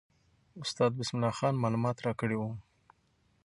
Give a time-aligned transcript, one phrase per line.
[0.63, 2.51] استاد بسم الله خان معلومات راکړي وو.